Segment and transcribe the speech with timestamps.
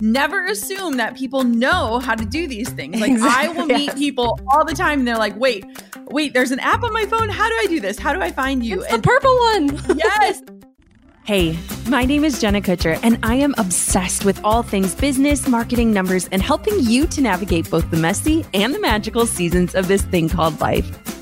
[0.00, 3.00] Never assume that people know how to do these things.
[3.00, 3.98] Like exactly, I will meet yes.
[3.98, 5.64] people all the time and they're like, wait,
[6.06, 7.28] wait, there's an app on my phone.
[7.28, 7.98] How do I do this?
[7.98, 8.82] How do I find you?
[8.82, 9.98] It's and the purple one.
[9.98, 10.42] yes.
[11.24, 15.92] Hey, my name is Jenna Kutcher, and I am obsessed with all things business, marketing,
[15.92, 20.00] numbers, and helping you to navigate both the messy and the magical seasons of this
[20.00, 21.17] thing called life.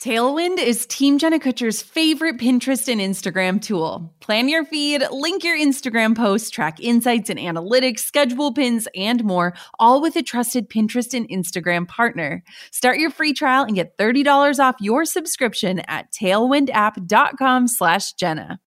[0.00, 4.14] Tailwind is Team Jenna Kutcher's favorite Pinterest and Instagram tool.
[4.20, 9.52] Plan your feed, link your Instagram posts, track insights and analytics, schedule pins, and more,
[9.78, 12.42] all with a trusted Pinterest and Instagram partner.
[12.72, 18.58] Start your free trial and get $30 off your subscription at tailwindapp.com slash Jenna.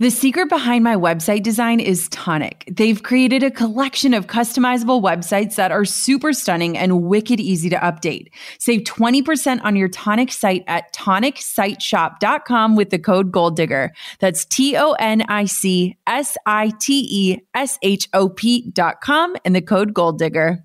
[0.00, 2.64] The secret behind my website design is Tonic.
[2.72, 7.76] They've created a collection of customizable websites that are super stunning and wicked easy to
[7.76, 8.28] update.
[8.58, 13.90] Save 20% on your Tonic site at tonicsiteshop.com with the code GOALDIGGER.
[14.20, 19.54] That's T O N I C S I T E S H O P.com and
[19.54, 20.64] the code GOALDIGGER.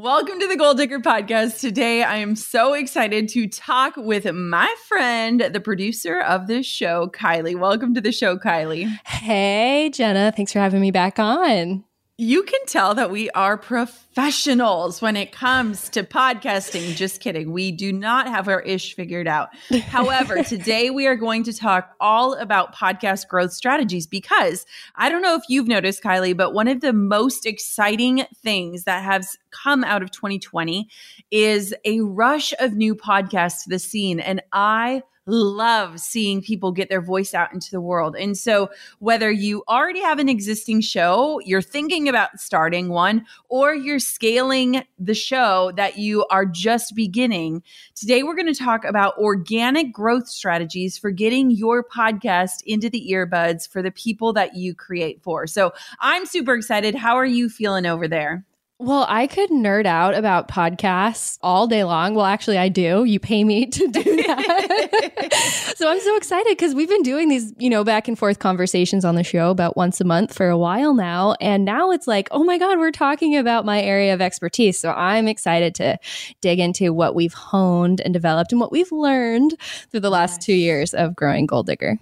[0.00, 1.58] Welcome to the Goal Digger Podcast.
[1.58, 7.08] Today, I am so excited to talk with my friend, the producer of this show,
[7.08, 7.58] Kylie.
[7.58, 8.86] Welcome to the show, Kylie.
[9.04, 10.30] Hey, Jenna.
[10.30, 11.82] Thanks for having me back on
[12.20, 16.96] you can tell that we are professionals when it comes to podcasting.
[16.96, 17.52] Just kidding.
[17.52, 19.50] We do not have our ish figured out.
[19.82, 25.22] However, today we are going to talk all about podcast growth strategies because I don't
[25.22, 29.84] know if you've noticed, Kylie, but one of the most exciting things that has come
[29.84, 30.88] out of 2020
[31.30, 34.18] is a rush of new podcasts to the scene.
[34.18, 38.16] And I love seeing people get their voice out into the world.
[38.16, 43.74] And so, whether you already have an existing show, you're thinking about starting one, or
[43.74, 47.62] you're scaling the show that you are just beginning,
[47.94, 53.08] today we're going to talk about organic growth strategies for getting your podcast into the
[53.12, 55.46] earbuds for the people that you create for.
[55.46, 56.94] So, I'm super excited.
[56.94, 58.47] How are you feeling over there?
[58.80, 62.14] Well, I could nerd out about podcasts all day long.
[62.14, 63.02] Well, actually, I do.
[63.02, 65.72] You pay me to do that.
[65.76, 69.04] so I'm so excited because we've been doing these, you know, back and forth conversations
[69.04, 71.34] on the show about once a month for a while now.
[71.40, 74.78] And now it's like, oh my God, we're talking about my area of expertise.
[74.78, 75.98] So I'm excited to
[76.40, 79.56] dig into what we've honed and developed and what we've learned
[79.90, 81.98] through the last two years of growing Goal Digger.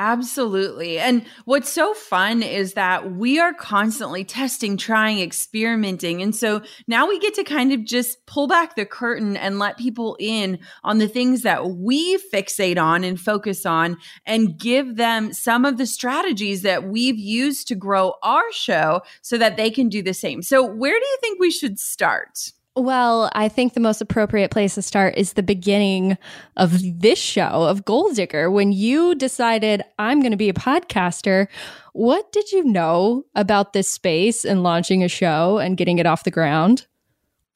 [0.00, 0.98] Absolutely.
[0.98, 6.22] And what's so fun is that we are constantly testing, trying, experimenting.
[6.22, 9.76] And so now we get to kind of just pull back the curtain and let
[9.76, 15.34] people in on the things that we fixate on and focus on and give them
[15.34, 19.90] some of the strategies that we've used to grow our show so that they can
[19.90, 20.40] do the same.
[20.40, 22.52] So, where do you think we should start?
[22.80, 26.16] Well, I think the most appropriate place to start is the beginning
[26.56, 28.50] of this show of Goal Digger.
[28.50, 31.46] When you decided, I'm going to be a podcaster,
[31.92, 36.24] what did you know about this space and launching a show and getting it off
[36.24, 36.86] the ground?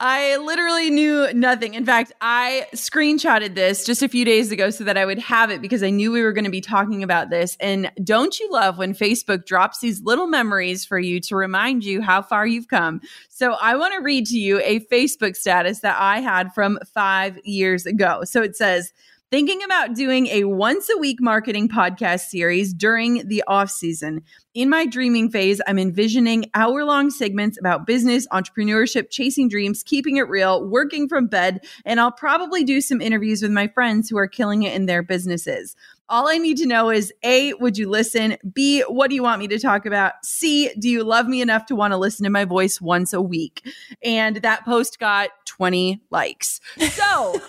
[0.00, 1.74] I literally knew nothing.
[1.74, 5.50] In fact, I screenshotted this just a few days ago so that I would have
[5.50, 7.56] it because I knew we were going to be talking about this.
[7.60, 12.02] And don't you love when Facebook drops these little memories for you to remind you
[12.02, 13.02] how far you've come?
[13.28, 17.38] So I want to read to you a Facebook status that I had from five
[17.44, 18.24] years ago.
[18.24, 18.92] So it says,
[19.34, 24.22] thinking about doing a once a week marketing podcast series during the off season.
[24.54, 30.18] In my dreaming phase, I'm envisioning hour long segments about business, entrepreneurship, chasing dreams, keeping
[30.18, 34.16] it real, working from bed, and I'll probably do some interviews with my friends who
[34.18, 35.74] are killing it in their businesses.
[36.08, 38.36] All I need to know is A, would you listen?
[38.52, 40.12] B, what do you want me to talk about?
[40.22, 43.22] C, do you love me enough to want to listen to my voice once a
[43.22, 43.66] week?
[44.00, 46.60] And that post got 20 likes.
[46.90, 47.40] So,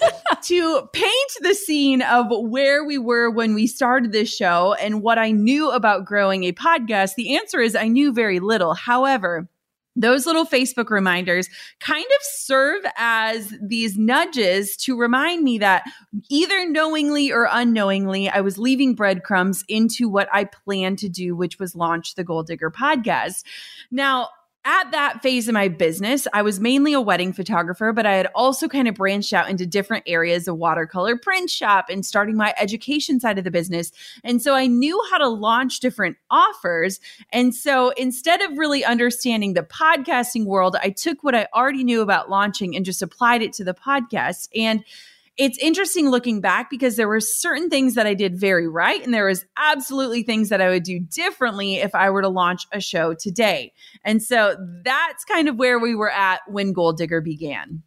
[0.45, 5.17] to paint the scene of where we were when we started this show and what
[5.17, 8.73] I knew about growing a podcast, the answer is I knew very little.
[8.73, 9.47] However,
[9.95, 11.49] those little Facebook reminders
[11.79, 15.83] kind of serve as these nudges to remind me that
[16.29, 21.59] either knowingly or unknowingly, I was leaving breadcrumbs into what I planned to do, which
[21.59, 23.43] was launch the Goal Digger podcast.
[23.89, 24.29] Now,
[24.65, 28.27] at that phase of my business, I was mainly a wedding photographer, but I had
[28.33, 32.53] also kind of branched out into different areas of watercolor print shop and starting my
[32.57, 33.91] education side of the business.
[34.23, 36.99] And so I knew how to launch different offers.
[37.31, 42.01] And so instead of really understanding the podcasting world, I took what I already knew
[42.01, 44.49] about launching and just applied it to the podcast.
[44.55, 44.83] And
[45.37, 49.13] it's interesting looking back because there were certain things that I did very right, and
[49.13, 52.79] there was absolutely things that I would do differently if I were to launch a
[52.79, 53.73] show today.
[54.03, 57.83] And so that's kind of where we were at when Goal Digger began.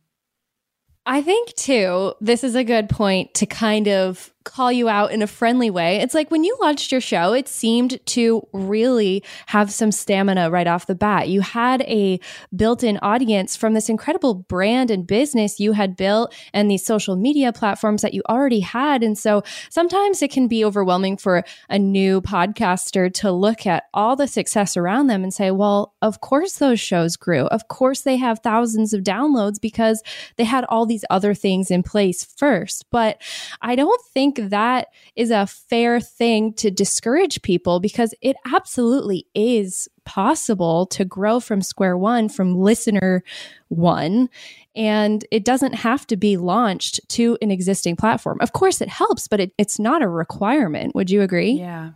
[1.06, 5.22] I think too, this is a good point to kind of call you out in
[5.22, 5.96] a friendly way.
[6.00, 10.66] It's like when you launched your show, it seemed to really have some stamina right
[10.66, 11.28] off the bat.
[11.28, 12.18] You had a
[12.56, 17.14] built in audience from this incredible brand and business you had built and these social
[17.14, 19.02] media platforms that you already had.
[19.02, 24.16] And so sometimes it can be overwhelming for a new podcaster to look at all
[24.16, 27.46] the success around them and say, well, of course those shows grew.
[27.46, 30.02] Of course they have thousands of downloads because
[30.36, 32.86] they had all these other things in place first.
[32.90, 33.20] But
[33.60, 39.88] I don't think that is a fair thing to discourage people because it absolutely is
[40.04, 43.22] possible to grow from square one from listener
[43.68, 44.28] one
[44.74, 48.38] and it doesn't have to be launched to an existing platform.
[48.40, 50.94] Of course it helps but it, it's not a requirement.
[50.94, 51.52] Would you agree?
[51.52, 51.90] Yeah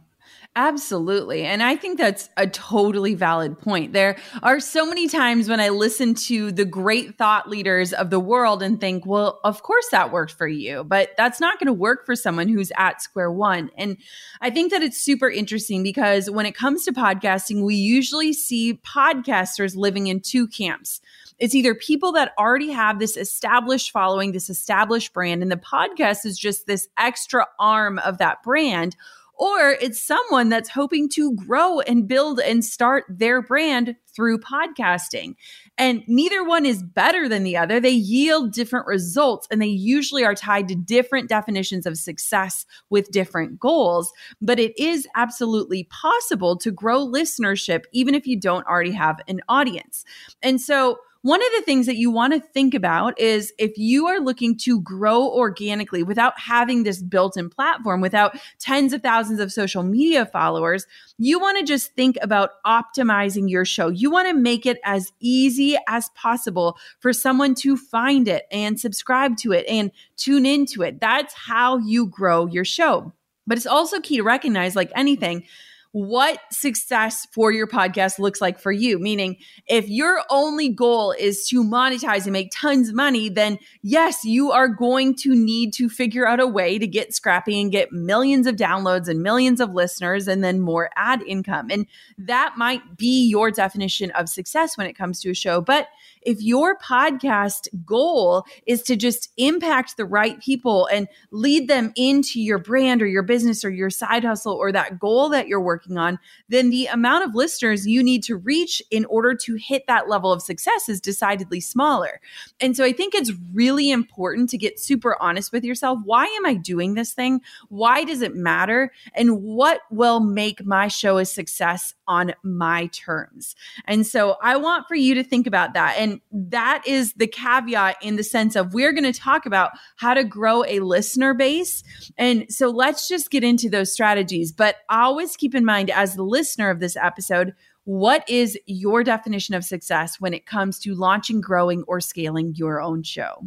[0.55, 1.45] Absolutely.
[1.45, 3.95] And I think that's a totally valid point.
[3.95, 8.21] There are so many times when I listen to the great thought leaders of the
[8.21, 11.73] world and think, well, of course that worked for you, but that's not going to
[11.73, 13.71] work for someone who's at square one.
[13.79, 13.97] And
[14.43, 18.75] I think that it's super interesting because when it comes to podcasting, we usually see
[18.75, 21.01] podcasters living in two camps.
[21.39, 26.27] It's either people that already have this established following, this established brand, and the podcast
[26.27, 28.97] is just this extra arm of that brand
[29.43, 35.35] or it's someone that's hoping to grow and build and start their brand through podcasting.
[35.77, 37.81] And neither one is better than the other.
[37.81, 43.11] They yield different results and they usually are tied to different definitions of success with
[43.11, 44.13] different goals.
[44.41, 49.41] But it is absolutely possible to grow listenership even if you don't already have an
[49.49, 50.05] audience.
[50.41, 54.09] And so, one of the things that you want to think about is if you
[54.09, 59.39] are looking to grow organically without having this built in platform, without tens of thousands
[59.39, 60.85] of social media followers,
[61.19, 63.89] you want to just think about optimizing your show.
[63.89, 68.79] You want to make it as easy as possible for someone to find it and
[68.79, 71.01] subscribe to it and tune into it.
[71.01, 73.13] That's how you grow your show.
[73.47, 75.45] But it's also key to recognize, like anything,
[75.93, 78.99] what success for your podcast looks like for you.
[78.99, 84.25] Meaning, if your only goal is to monetize and make tons of money, then yes,
[84.25, 87.93] you are going to need to figure out a way to get scrappy and get
[87.93, 91.69] millions of downloads and millions of listeners and then more ad income.
[91.71, 95.61] And that might be your definition of success when it comes to a show.
[95.61, 95.89] But
[96.25, 102.41] if your podcast goal is to just impact the right people and lead them into
[102.41, 105.99] your brand or your business or your side hustle or that goal that you're working
[105.99, 110.09] on, then the amount of listeners you need to reach in order to hit that
[110.09, 112.21] level of success is decidedly smaller.
[112.61, 115.99] And so I think it's really important to get super honest with yourself.
[116.05, 117.41] Why am I doing this thing?
[117.69, 118.93] Why does it matter?
[119.15, 123.55] And what will make my show a success on my terms?
[123.87, 125.97] And so I want for you to think about that.
[125.99, 130.15] And that is the caveat in the sense of we're going to talk about how
[130.15, 131.83] to grow a listener base.
[132.19, 134.53] And so let's just get into those strategies.
[134.53, 137.55] But always keep in mind, as the listener of this episode,
[137.85, 142.81] what is your definition of success when it comes to launching, growing, or scaling your
[142.81, 143.45] own show?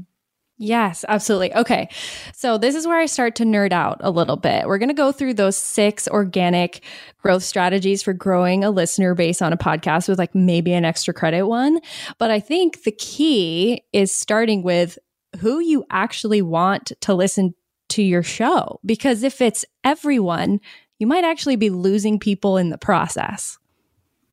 [0.57, 1.53] Yes, absolutely.
[1.53, 1.89] Okay.
[2.33, 4.67] So this is where I start to nerd out a little bit.
[4.67, 6.81] We're going to go through those six organic
[7.17, 11.13] growth strategies for growing a listener base on a podcast with like maybe an extra
[11.13, 11.79] credit one.
[12.19, 14.97] But I think the key is starting with
[15.39, 17.53] who you actually want to listen
[17.89, 18.79] to your show.
[18.85, 20.62] Because if it's everyone,
[21.00, 23.57] you might actually be losing people in the process.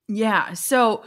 [0.06, 0.52] Yeah.
[0.52, 1.04] So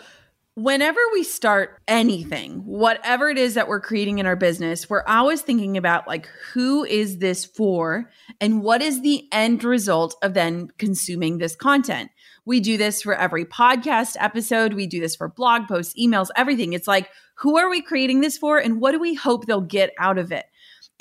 [0.55, 5.41] whenever we start anything, whatever it is that we're creating in our business, we're always
[5.41, 8.09] thinking about like, who is this for?
[8.39, 12.09] And what is the end result of then consuming this content?
[12.45, 14.74] We do this for every podcast episode.
[14.74, 16.74] We do this for blog posts, emails, everything.
[16.74, 18.57] It's like, who are we creating this for?
[18.57, 20.45] And what do we hope they'll get out of it?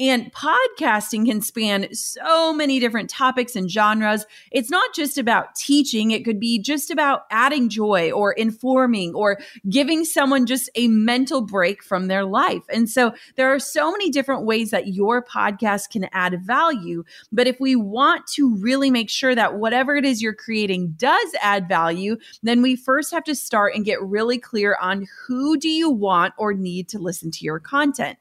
[0.00, 4.26] And podcasting can span so many different topics and genres.
[4.50, 9.38] It's not just about teaching, it could be just about adding joy or informing or
[9.68, 12.64] giving someone just a mental break from their life.
[12.68, 17.04] And so there are so many different ways that your podcast can add value.
[17.30, 21.34] But if we want to really make sure that whatever it is you're creating does
[21.40, 25.68] add value, then we first have to start and get really clear on who do
[25.68, 28.18] you want or need to listen to your content.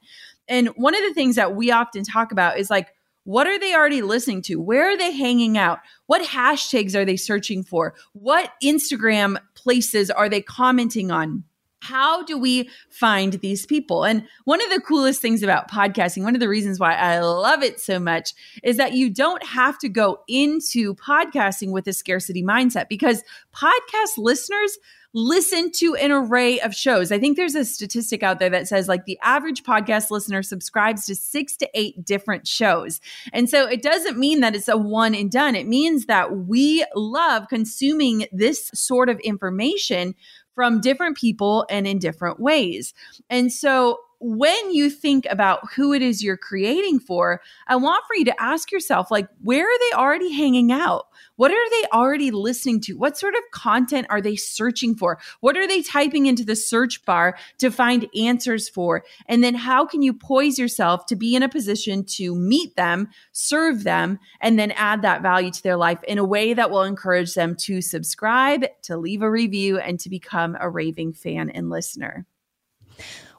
[0.48, 2.90] And one of the things that we often talk about is like,
[3.26, 4.56] what are they already listening to?
[4.56, 5.80] Where are they hanging out?
[6.08, 7.94] What hashtags are they searching for?
[8.12, 11.46] What Instagram places are they commenting on?
[11.84, 14.06] How do we find these people?
[14.06, 17.62] And one of the coolest things about podcasting, one of the reasons why I love
[17.62, 22.42] it so much is that you don't have to go into podcasting with a scarcity
[22.42, 23.22] mindset because
[23.54, 24.78] podcast listeners
[25.14, 27.12] listen to an array of shows.
[27.12, 31.06] I think there's a statistic out there that says like the average podcast listener subscribes
[31.06, 33.00] to six to eight different shows.
[33.32, 35.56] And so it doesn't mean that it's a one and done.
[35.56, 40.16] It means that we love consuming this sort of information
[40.56, 42.94] from different people and in different ways.
[43.30, 48.16] And so when you think about who it is you're creating for, I want for
[48.16, 51.08] you to ask yourself, like, where are they already hanging out?
[51.36, 52.94] What are they already listening to?
[52.94, 55.20] What sort of content are they searching for?
[55.42, 59.04] What are they typing into the search bar to find answers for?
[59.28, 63.10] And then how can you poise yourself to be in a position to meet them,
[63.34, 66.84] serve them, and then add that value to their life in a way that will
[66.84, 71.70] encourage them to subscribe, to leave a review, and to become a raving fan and
[71.70, 72.26] listener?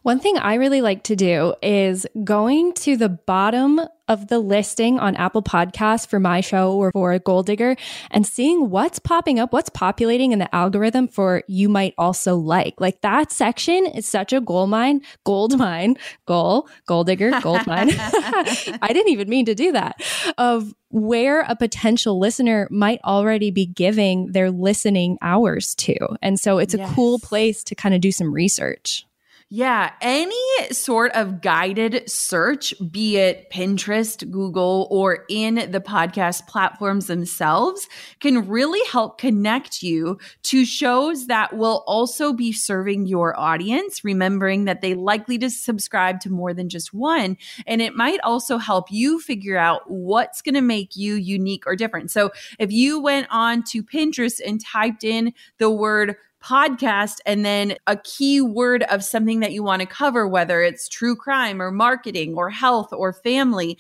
[0.05, 4.99] One thing I really like to do is going to the bottom of the listing
[4.99, 7.75] on Apple Podcasts for my show or for Goal Digger
[8.11, 12.79] and seeing what's popping up, what's populating in the algorithm for you might also like.
[12.83, 15.97] Like that section is such a gold mine, gold mine,
[16.27, 17.89] goal, gold digger, gold mine.
[17.97, 20.03] I didn't even mean to do that.
[20.37, 25.97] Of where a potential listener might already be giving their listening hours to.
[26.21, 26.91] And so it's yes.
[26.91, 29.07] a cool place to kind of do some research.
[29.51, 30.35] Yeah, any
[30.73, 37.87] sort of guided search, be it Pinterest, Google, or in the podcast platforms themselves,
[38.21, 44.65] can really help connect you to shows that will also be serving your audience, remembering
[44.65, 47.37] that they likely to subscribe to more than just one.
[47.67, 51.77] And it might also help you figure out what's going to make you unique or
[51.77, 52.11] different.
[52.11, 57.77] So if you went on to Pinterest and typed in the word podcast and then
[57.87, 61.71] a key word of something that you want to cover, whether it's true crime or
[61.71, 63.79] marketing or health or family,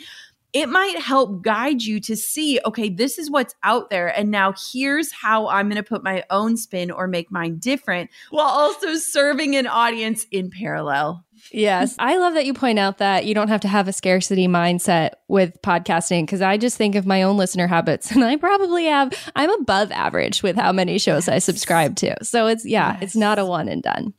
[0.54, 4.16] it might help guide you to see, okay, this is what's out there.
[4.16, 8.08] And now here's how I'm going to put my own spin or make mine different
[8.30, 11.24] while also serving an audience in parallel.
[11.50, 11.96] Yes.
[11.98, 15.14] I love that you point out that you don't have to have a scarcity mindset
[15.26, 19.12] with podcasting because I just think of my own listener habits and I probably have,
[19.34, 21.34] I'm above average with how many shows yes.
[21.34, 22.16] I subscribe to.
[22.24, 23.02] So it's, yeah, yes.
[23.02, 24.14] it's not a one and done.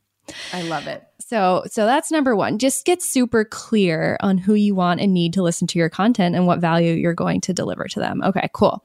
[0.52, 1.02] I love it.
[1.28, 2.58] So, so that's number one.
[2.58, 6.36] Just get super clear on who you want and need to listen to your content
[6.36, 8.22] and what value you're going to deliver to them.
[8.22, 8.84] Okay, cool.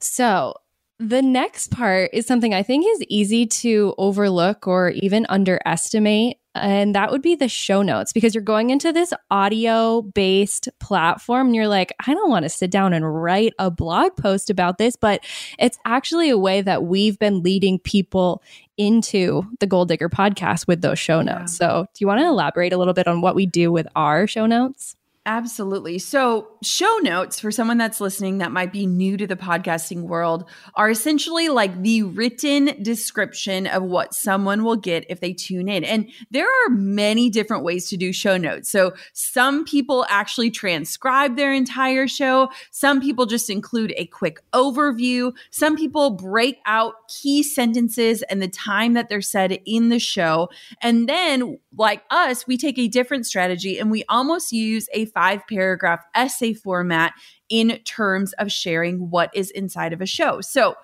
[0.00, 0.54] So,
[1.00, 6.38] the next part is something I think is easy to overlook or even underestimate.
[6.54, 11.48] And that would be the show notes because you're going into this audio based platform
[11.48, 14.78] and you're like, I don't want to sit down and write a blog post about
[14.78, 15.24] this, but
[15.58, 18.40] it's actually a way that we've been leading people
[18.76, 21.58] into the Goal Digger podcast with those show notes.
[21.60, 21.68] Yeah.
[21.68, 24.26] So, do you want to elaborate a little bit on what we do with our
[24.26, 24.96] show notes?
[25.26, 25.98] Absolutely.
[25.98, 30.44] So, show notes for someone that's listening that might be new to the podcasting world
[30.74, 35.82] are essentially like the written description of what someone will get if they tune in.
[35.82, 38.68] And there are many different ways to do show notes.
[38.68, 45.32] So, some people actually transcribe their entire show, some people just include a quick overview,
[45.48, 50.50] some people break out key sentences and the time that they're said in the show.
[50.82, 55.42] And then, like us, we take a different strategy and we almost use a five
[55.48, 57.12] paragraph essay format
[57.48, 60.40] in terms of sharing what is inside of a show.
[60.40, 60.74] So,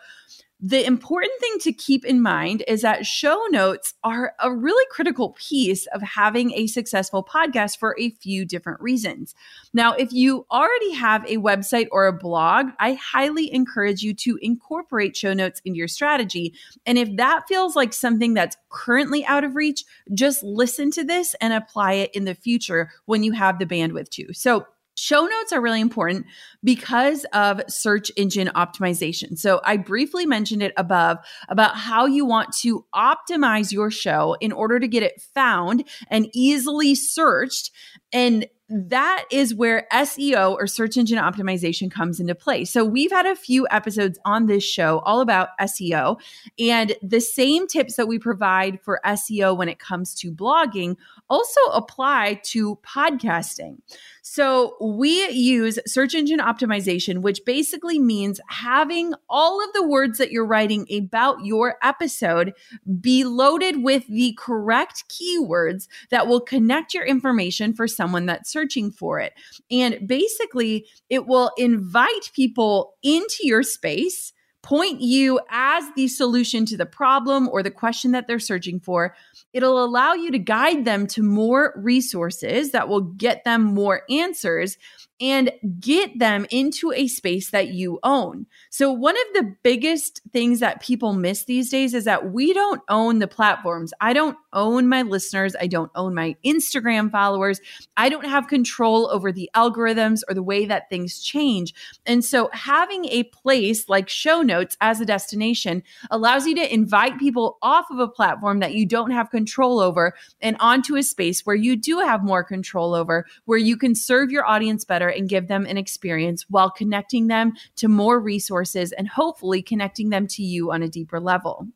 [0.62, 5.30] the important thing to keep in mind is that show notes are a really critical
[5.30, 9.34] piece of having a successful podcast for a few different reasons.
[9.72, 14.38] Now, if you already have a website or a blog, I highly encourage you to
[14.42, 16.52] incorporate show notes into your strategy.
[16.84, 21.34] And if that feels like something that's currently out of reach, just listen to this
[21.40, 24.34] and apply it in the future when you have the bandwidth to.
[24.34, 24.66] So,
[25.00, 26.26] Show notes are really important
[26.62, 29.38] because of search engine optimization.
[29.38, 31.16] So, I briefly mentioned it above
[31.49, 36.28] about how you want to optimize your show in order to get it found and
[36.35, 37.71] easily searched.
[38.12, 42.64] And that is where SEO or search engine optimization comes into play.
[42.64, 46.20] So, we've had a few episodes on this show all about SEO,
[46.58, 50.96] and the same tips that we provide for SEO when it comes to blogging
[51.28, 53.78] also apply to podcasting.
[54.22, 60.30] So, we use search engine optimization, which basically means having all of the words that
[60.30, 62.52] you're writing about your episode
[63.00, 68.90] be loaded with the correct keywords that will connect your information for someone that's searching
[68.90, 69.32] for it.
[69.70, 76.76] And basically, it will invite people into your space point you as the solution to
[76.76, 79.14] the problem or the question that they're searching for.
[79.54, 84.76] It'll allow you to guide them to more resources that will get them more answers
[85.20, 88.46] and get them into a space that you own.
[88.70, 92.80] So, one of the biggest things that people miss these days is that we don't
[92.88, 93.92] own the platforms.
[94.00, 95.54] I don't own my listeners.
[95.60, 97.60] I don't own my Instagram followers.
[97.96, 101.74] I don't have control over the algorithms or the way that things change.
[102.06, 107.18] And so, having a place like show notes as a destination allows you to invite
[107.18, 111.44] people off of a platform that you don't have control over and onto a space
[111.44, 115.28] where you do have more control over, where you can serve your audience better and
[115.28, 120.42] give them an experience while connecting them to more resources and hopefully connecting them to
[120.42, 121.66] you on a deeper level.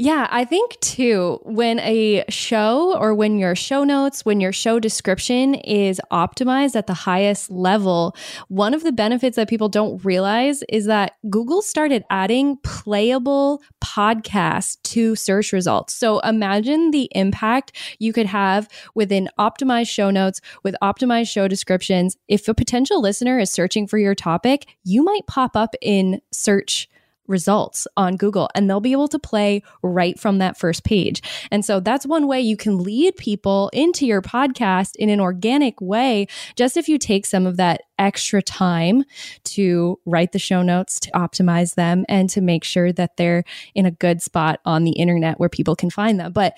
[0.00, 4.78] Yeah, I think too, when a show or when your show notes, when your show
[4.78, 8.14] description is optimized at the highest level,
[8.46, 14.80] one of the benefits that people don't realize is that Google started adding playable podcasts
[14.84, 15.94] to search results.
[15.94, 22.16] So imagine the impact you could have within optimized show notes with optimized show descriptions.
[22.28, 26.88] If a potential listener is searching for your topic, you might pop up in search
[27.28, 31.22] results on Google and they'll be able to play right from that first page.
[31.50, 35.80] And so that's one way you can lead people into your podcast in an organic
[35.80, 39.04] way, just if you take some of that extra time
[39.44, 43.86] to write the show notes, to optimize them, and to make sure that they're in
[43.86, 46.32] a good spot on the internet where people can find them.
[46.32, 46.56] But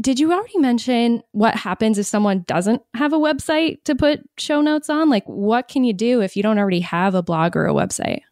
[0.00, 4.60] did you already mention what happens if someone doesn't have a website to put show
[4.60, 5.10] notes on?
[5.10, 8.22] Like, what can you do if you don't already have a blog or a website?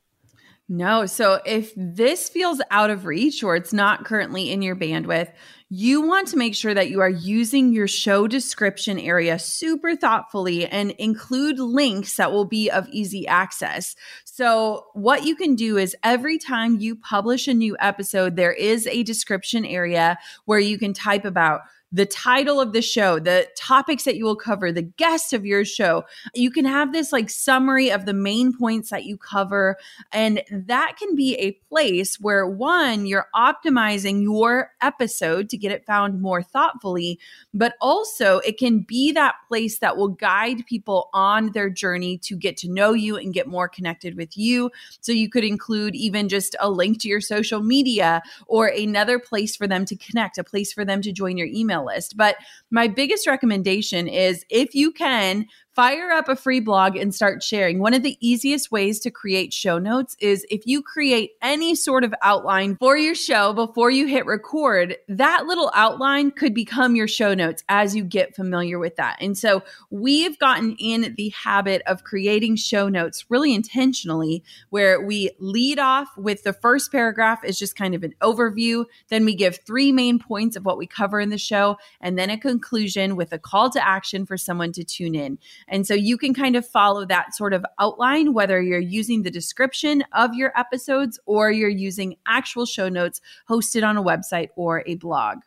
[0.73, 1.05] No.
[1.05, 5.33] So if this feels out of reach or it's not currently in your bandwidth,
[5.69, 10.67] you want to make sure that you are using your show description area super thoughtfully
[10.69, 13.97] and include links that will be of easy access.
[14.25, 18.87] So, what you can do is every time you publish a new episode, there is
[18.87, 24.05] a description area where you can type about the title of the show, the topics
[24.05, 26.05] that you will cover, the guest of your show.
[26.35, 29.77] You can have this like summary of the main points that you cover.
[30.13, 35.85] And that can be a place where one, you're optimizing your episode to get it
[35.85, 37.19] found more thoughtfully,
[37.53, 42.37] but also it can be that place that will guide people on their journey to
[42.37, 44.71] get to know you and get more connected with you.
[45.01, 49.57] So you could include even just a link to your social media or another place
[49.57, 52.17] for them to connect, a place for them to join your email list.
[52.17, 52.37] But
[52.71, 55.47] my biggest recommendation is if you can
[55.81, 57.79] fire up a free blog and start sharing.
[57.79, 62.05] One of the easiest ways to create show notes is if you create any sort
[62.05, 67.09] of outline for your show before you hit record, that little outline could become your
[67.09, 69.17] show notes as you get familiar with that.
[69.23, 75.31] And so we've gotten in the habit of creating show notes really intentionally, where we
[75.39, 78.85] lead off with the first paragraph is just kind of an overview.
[79.09, 82.29] Then we give three main points of what we cover in the show, and then
[82.29, 85.39] a conclusion with a call to action for someone to tune in.
[85.71, 89.31] And so you can kind of follow that sort of outline, whether you're using the
[89.31, 94.83] description of your episodes or you're using actual show notes hosted on a website or
[94.87, 95.39] a blog.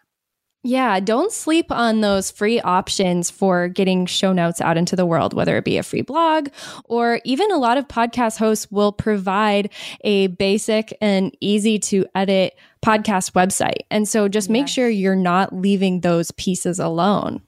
[0.65, 5.33] Yeah, don't sleep on those free options for getting show notes out into the world,
[5.33, 6.47] whether it be a free blog
[6.85, 9.71] or even a lot of podcast hosts will provide
[10.05, 13.81] a basic and easy to edit podcast website.
[13.91, 14.53] And so just yes.
[14.53, 17.41] make sure you're not leaving those pieces alone.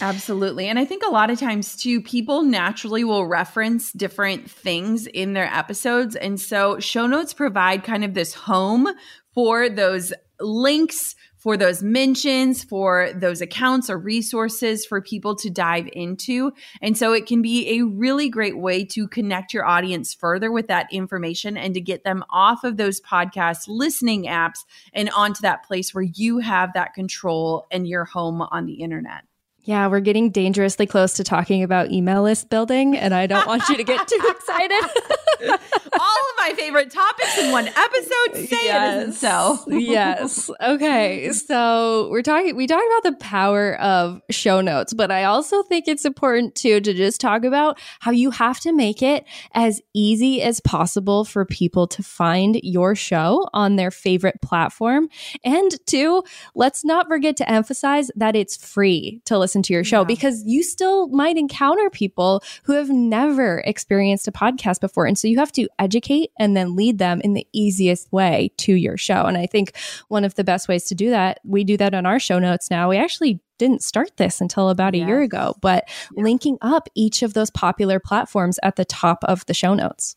[0.00, 0.66] Absolutely.
[0.68, 5.34] And I think a lot of times too, people naturally will reference different things in
[5.34, 6.16] their episodes.
[6.16, 8.88] And so show notes provide kind of this home
[9.34, 15.88] for those links for those mentions, for those accounts or resources for people to dive
[15.94, 16.52] into.
[16.82, 20.68] And so it can be a really great way to connect your audience further with
[20.68, 25.64] that information and to get them off of those podcast listening apps and onto that
[25.64, 29.24] place where you have that control and your home on the internet.
[29.64, 33.68] Yeah, we're getting dangerously close to talking about email list building, and I don't want
[33.68, 34.82] you to get too excited.
[35.50, 38.46] All of my favorite topics in one episode.
[38.46, 38.94] Say yes.
[38.94, 39.58] it isn't so.
[39.68, 40.50] yes.
[40.62, 41.30] Okay.
[41.32, 42.56] So we're talking.
[42.56, 46.80] We talked about the power of show notes, but I also think it's important too
[46.80, 51.44] to just talk about how you have to make it as easy as possible for
[51.44, 55.08] people to find your show on their favorite platform,
[55.44, 56.22] and two,
[56.54, 60.04] let's not forget to emphasize that it's free to listen listen to your show yeah.
[60.04, 65.06] because you still might encounter people who have never experienced a podcast before.
[65.06, 68.74] And so you have to educate and then lead them in the easiest way to
[68.74, 69.26] your show.
[69.26, 72.06] And I think one of the best ways to do that, we do that on
[72.06, 72.88] our show notes now.
[72.88, 75.08] We actually didn't start this until about a yes.
[75.08, 76.22] year ago, but yeah.
[76.22, 80.16] linking up each of those popular platforms at the top of the show notes.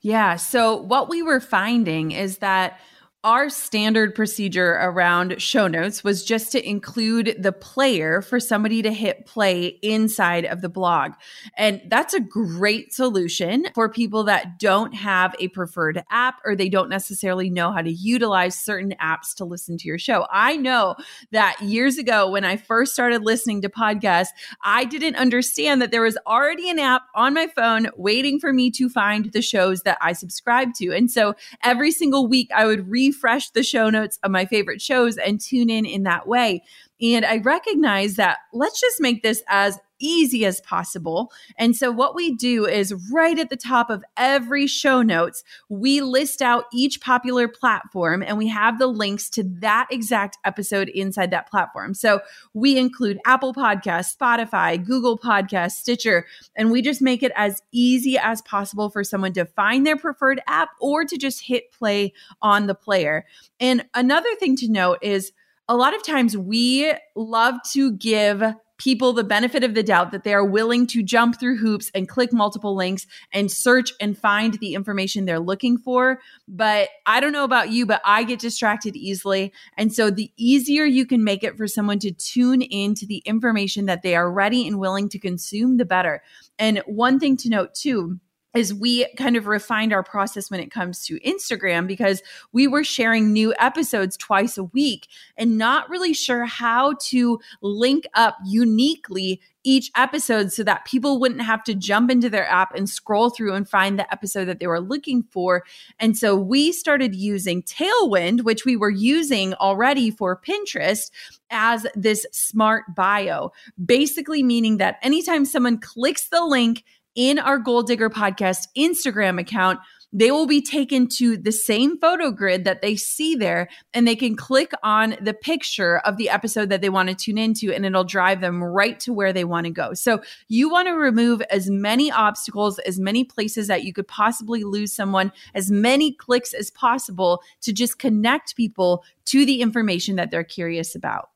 [0.00, 0.36] Yeah.
[0.36, 2.80] So what we were finding is that
[3.22, 8.90] our standard procedure around show notes was just to include the player for somebody to
[8.90, 11.12] hit play inside of the blog.
[11.58, 16.70] And that's a great solution for people that don't have a preferred app or they
[16.70, 20.26] don't necessarily know how to utilize certain apps to listen to your show.
[20.30, 20.96] I know
[21.30, 24.28] that years ago when I first started listening to podcasts,
[24.64, 28.70] I didn't understand that there was already an app on my phone waiting for me
[28.70, 30.94] to find the shows that I subscribed to.
[30.94, 34.80] And so every single week I would read refresh the show notes of my favorite
[34.80, 36.62] shows and tune in in that way.
[37.02, 41.32] And I recognize that let's just make this as easy as possible.
[41.56, 46.00] And so, what we do is right at the top of every show notes, we
[46.00, 51.30] list out each popular platform and we have the links to that exact episode inside
[51.30, 51.94] that platform.
[51.94, 52.20] So,
[52.54, 58.18] we include Apple Podcasts, Spotify, Google Podcasts, Stitcher, and we just make it as easy
[58.18, 62.66] as possible for someone to find their preferred app or to just hit play on
[62.66, 63.24] the player.
[63.58, 65.32] And another thing to note is,
[65.70, 68.42] a lot of times we love to give
[68.80, 72.08] people the benefit of the doubt that they are willing to jump through hoops and
[72.08, 76.18] click multiple links and search and find the information they're looking for.
[76.48, 79.52] But I don't know about you, but I get distracted easily.
[79.76, 83.84] And so the easier you can make it for someone to tune into the information
[83.84, 86.22] that they are ready and willing to consume, the better.
[86.58, 88.18] And one thing to note too,
[88.54, 92.84] is we kind of refined our process when it comes to Instagram because we were
[92.84, 99.40] sharing new episodes twice a week and not really sure how to link up uniquely
[99.62, 103.54] each episode so that people wouldn't have to jump into their app and scroll through
[103.54, 105.62] and find the episode that they were looking for.
[105.98, 111.10] And so we started using Tailwind, which we were using already for Pinterest
[111.50, 113.52] as this smart bio,
[113.84, 116.84] basically meaning that anytime someone clicks the link,
[117.14, 119.80] in our Goal Digger podcast Instagram account,
[120.12, 124.16] they will be taken to the same photo grid that they see there and they
[124.16, 127.86] can click on the picture of the episode that they want to tune into and
[127.86, 129.94] it'll drive them right to where they want to go.
[129.94, 134.64] So you want to remove as many obstacles, as many places that you could possibly
[134.64, 140.32] lose someone, as many clicks as possible to just connect people to the information that
[140.32, 141.30] they're curious about.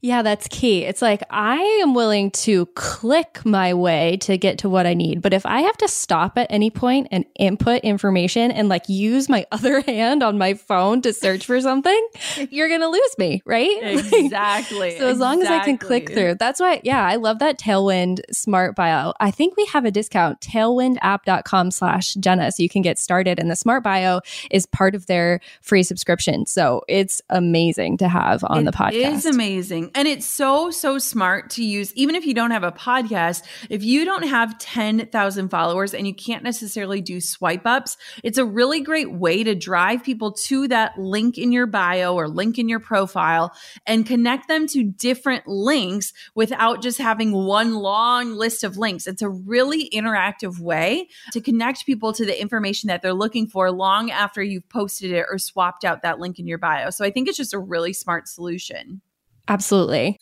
[0.00, 0.84] Yeah, that's key.
[0.84, 5.22] It's like I am willing to click my way to get to what I need.
[5.22, 9.28] But if I have to stop at any point and input information and like use
[9.28, 12.08] my other hand on my phone to search for something,
[12.50, 13.70] you're going to lose me, right?
[14.20, 14.98] Exactly.
[14.98, 15.56] so as long exactly.
[15.56, 19.12] as I can click through, that's why, yeah, I love that Tailwind Smart Bio.
[19.20, 22.52] I think we have a discount, tailwindapp.com slash Jenna.
[22.52, 23.38] So you can get started.
[23.38, 26.46] And the Smart Bio is part of their free subscription.
[26.46, 28.92] So it's amazing to have on it the podcast.
[28.92, 29.90] It is amazing amazing.
[29.94, 33.84] And it's so, so smart to use, even if you don't have a podcast, if
[33.84, 38.80] you don't have 10,000 followers and you can't necessarily do swipe ups, it's a really
[38.80, 42.80] great way to drive people to that link in your bio or link in your
[42.80, 43.52] profile
[43.86, 49.06] and connect them to different links without just having one long list of links.
[49.06, 53.70] It's a really interactive way to connect people to the information that they're looking for
[53.70, 56.88] long after you've posted it or swapped out that link in your bio.
[56.88, 59.02] So I think it's just a really smart solution.
[59.50, 60.16] Absolutely.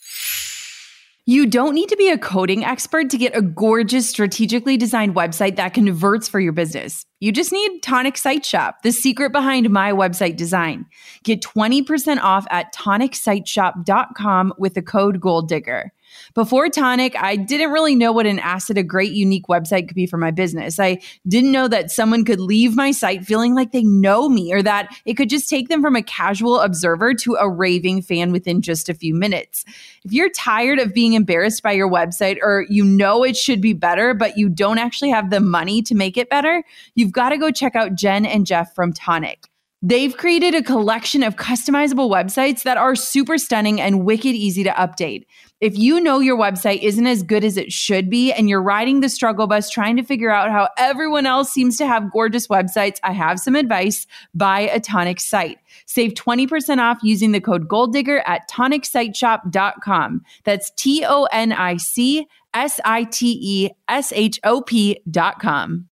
[1.27, 5.57] You don't need to be a coding expert to get a gorgeous, strategically designed website
[5.57, 7.05] that converts for your business.
[7.21, 10.87] You just need Tonic Site Shop, the secret behind my website design.
[11.25, 15.93] Get 20% off at tonicsiteshop.com with the code Goal Digger.
[16.35, 20.07] Before Tonic, I didn't really know what an asset a great, unique website could be
[20.07, 20.79] for my business.
[20.79, 24.62] I didn't know that someone could leave my site feeling like they know me or
[24.62, 28.62] that it could just take them from a casual observer to a raving fan within
[28.62, 29.64] just a few minutes.
[30.05, 33.73] If you're tired of being embarrassed by your website or you know it should be
[33.73, 36.62] better, but you don't actually have the money to make it better,
[36.94, 39.49] you've got to go check out Jen and Jeff from Tonic.
[39.81, 44.71] They've created a collection of customizable websites that are super stunning and wicked easy to
[44.71, 45.25] update.
[45.61, 49.01] If you know your website isn't as good as it should be and you're riding
[49.01, 52.99] the struggle bus trying to figure out how everyone else seems to have gorgeous websites,
[53.03, 54.07] I have some advice.
[54.35, 55.59] Buy a Tonic site.
[55.87, 60.23] Save 20% off using the code GOALDIGGER at tonicsiteshop.com.
[60.44, 65.88] That's T O N I C S I T E S H O P.com.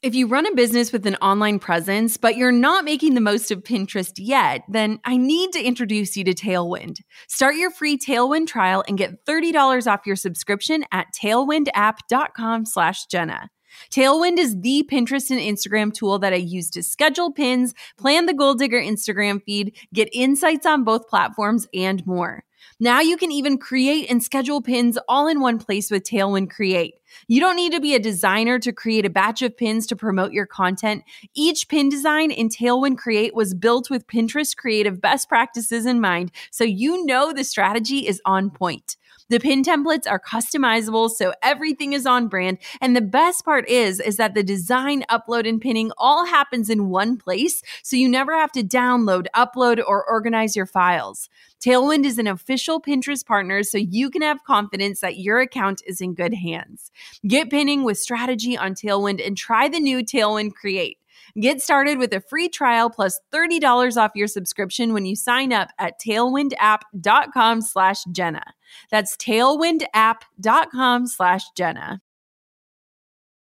[0.00, 3.50] If you run a business with an online presence, but you're not making the most
[3.50, 7.00] of Pinterest yet, then I need to introduce you to Tailwind.
[7.26, 13.50] Start your free Tailwind trial and get $30 off your subscription at tailwindapp.com slash Jenna.
[13.90, 18.34] Tailwind is the Pinterest and Instagram tool that I use to schedule pins, plan the
[18.34, 22.44] Goal Digger Instagram feed, get insights on both platforms, and more.
[22.80, 26.94] Now you can even create and schedule pins all in one place with Tailwind Create.
[27.26, 30.32] You don't need to be a designer to create a batch of pins to promote
[30.32, 31.02] your content.
[31.34, 36.30] Each pin design in Tailwind Create was built with Pinterest creative best practices in mind,
[36.52, 38.96] so you know the strategy is on point.
[39.30, 42.58] The pin templates are customizable, so everything is on brand.
[42.80, 46.88] And the best part is, is that the design, upload, and pinning all happens in
[46.88, 51.28] one place, so you never have to download, upload, or organize your files.
[51.60, 56.00] Tailwind is an official Pinterest partner, so you can have confidence that your account is
[56.00, 56.90] in good hands.
[57.26, 60.98] Get pinning with strategy on Tailwind and try the new Tailwind Create.
[61.38, 65.70] Get started with a free trial plus $30 off your subscription when you sign up
[65.78, 68.54] at tailwindapp.com slash Jenna.
[68.90, 72.00] That's tailwindapp.com slash Jenna.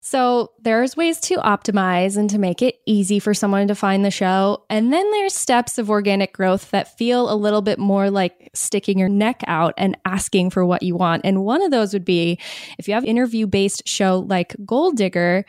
[0.10, 4.10] So there's ways to optimize and to make it easy for someone to find the
[4.10, 4.63] show.
[4.70, 8.98] And then there's steps of organic growth that feel a little bit more like sticking
[8.98, 11.24] your neck out and asking for what you want.
[11.26, 12.40] And one of those would be
[12.80, 15.44] if you have interview based show like Goal Digger,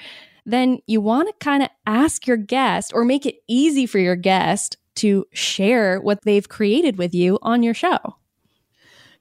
[0.45, 4.17] then you want to kind of ask your guest or make it easy for your
[4.17, 8.17] guest to share what they've created with you on your show.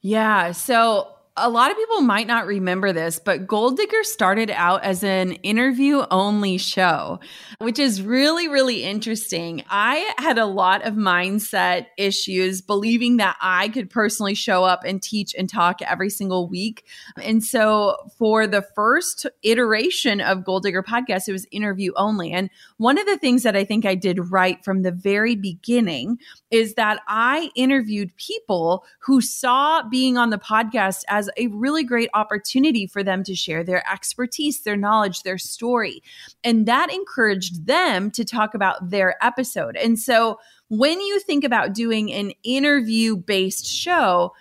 [0.08, 0.54] Yeah.
[0.54, 5.04] So a lot of people might not remember this, but Goal Digger started out as
[5.04, 7.20] an interview only show,
[7.60, 9.64] which is really, really interesting.
[9.70, 15.02] I had a lot of mindset issues believing that I could personally show up and
[15.02, 16.86] teach and talk every single week.
[17.22, 22.32] And so for the first iteration of Goal Digger podcast, it was interview only.
[22.32, 26.18] And one of the things that I think I did right from the very beginning
[26.50, 32.10] is that I interviewed people who saw being on the podcast as a really great
[32.14, 36.02] opportunity for them to share their expertise, their knowledge, their story.
[36.44, 39.76] And that encouraged them to talk about their episode.
[39.76, 44.34] And so when you think about doing an interview based show,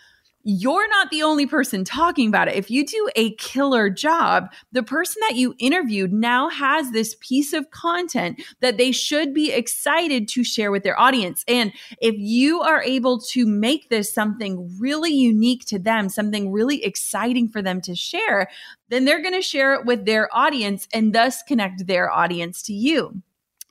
[0.49, 2.55] you're not the only person talking about it.
[2.55, 7.53] If you do a killer job, the person that you interviewed now has this piece
[7.53, 11.43] of content that they should be excited to share with their audience.
[11.49, 16.85] And if you are able to make this something really unique to them, something really
[16.85, 18.49] exciting for them to share,
[18.89, 22.73] then they're going to share it with their audience and thus connect their audience to
[22.73, 23.21] you.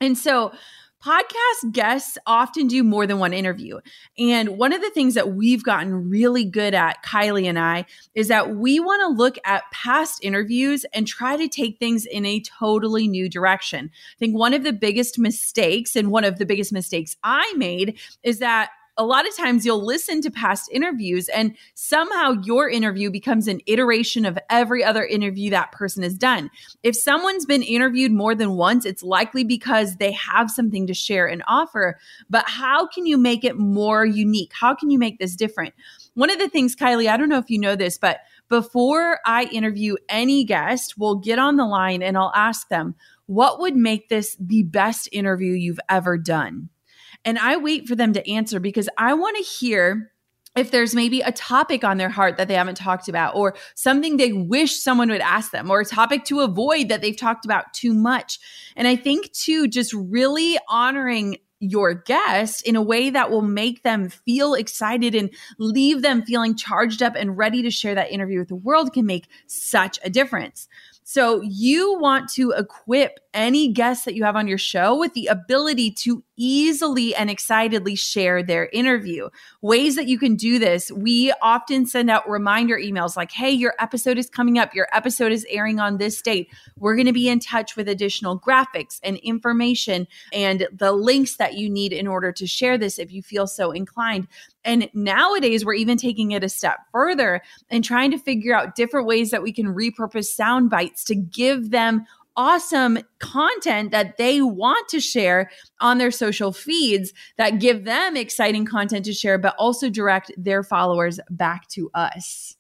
[0.02, 0.52] And so,
[1.06, 3.80] podcast guests often do more than one interview.
[4.18, 8.28] And one of the things that we've gotten really good at, Kylie and I, is
[8.30, 12.42] that we want to look at past interviews and try to take things in a
[12.42, 13.92] totally new direction.
[13.94, 18.00] I think one of the biggest mistakes and one of the biggest mistakes I made
[18.24, 23.12] is that a lot of times you'll listen to past interviews and somehow your interview
[23.12, 26.50] becomes an iteration of every other interview that person has done.
[26.82, 31.28] If someone's been interviewed more than once, it's likely because they have something to share
[31.28, 32.00] and offer.
[32.30, 34.52] But how can you make it more unique?
[34.54, 35.74] How can you make this different?
[36.14, 39.46] One of the things, Kylie, I don't know if you know this, but before I
[39.46, 44.08] interview any guest, we'll get on the line and I'll ask them, what would make
[44.08, 46.70] this the best interview you've ever done?
[47.26, 50.12] And I wait for them to answer because I want to hear
[50.56, 54.16] if there's maybe a topic on their heart that they haven't talked about, or something
[54.16, 57.74] they wish someone would ask them, or a topic to avoid that they've talked about
[57.74, 58.40] too much.
[58.78, 63.84] And I think, too, just really honoring your guest in a way that will make
[63.84, 68.40] them feel excited and leave them feeling charged up and ready to share that interview
[68.40, 70.68] with the world can make such a difference.
[71.08, 75.28] So you want to equip any guest that you have on your show with the
[75.28, 79.30] ability to easily and excitedly share their interview.
[79.62, 83.76] Ways that you can do this, we often send out reminder emails like, hey, your
[83.80, 86.50] episode is coming up, your episode is airing on this date.
[86.76, 91.54] We're going to be in touch with additional graphics and information and the links that
[91.54, 94.28] you need in order to share this if you feel so inclined.
[94.66, 99.08] And nowadays, we're even taking it a step further and trying to figure out different
[99.08, 102.06] ways that we can repurpose sound bites to give them
[102.38, 105.50] awesome content that they want to share
[105.80, 110.64] on their social feeds that give them exciting content to share, but also direct their
[110.64, 112.58] followers back to us.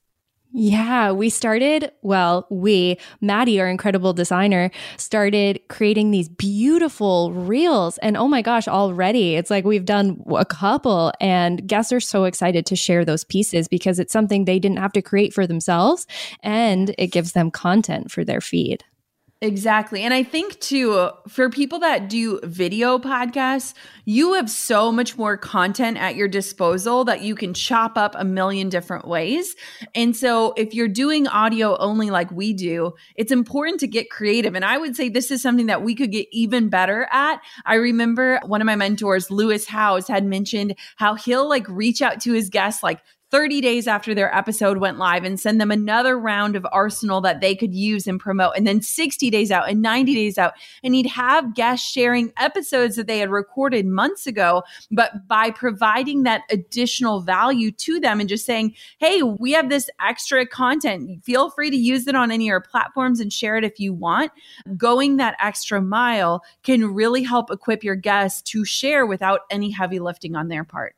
[0.58, 7.98] Yeah, we started, well, we, Maddie, our incredible designer, started creating these beautiful reels.
[7.98, 12.24] And oh my gosh, already it's like we've done a couple, and guests are so
[12.24, 16.08] excited to share those pieces because it's something they didn't have to create for themselves
[16.39, 18.82] and it gives them content for their feed.
[19.45, 20.01] Exactly.
[20.01, 25.38] And I think too, for people that do video podcasts, you have so much more
[25.38, 29.55] content at your disposal that you can chop up a million different ways.
[29.93, 34.55] And so if you're doing audio only like we do, it's important to get creative.
[34.55, 37.39] And I would say this is something that we could get even better at.
[37.65, 42.19] I remember one of my mentors, Lewis Howes, had mentioned how he'll like reach out
[42.21, 43.01] to his guests like
[43.36, 47.41] 30 days after their episode went live and send them another round of arsenal that
[47.41, 48.54] they could use and promote.
[48.56, 50.54] And then 60 days out and 90 days out.
[50.86, 54.63] And he'd have guests sharing episodes that they had recorded months ago.
[54.89, 59.89] But by providing that additional value to them and just saying, hey, we have this
[60.00, 61.21] extra content.
[61.26, 63.93] Feel free to use it on any of your platforms and share it if you
[63.93, 64.32] want.
[64.78, 70.00] Going that extra mile can really help equip your guests to share without any heavy
[70.00, 70.95] lifting on their part.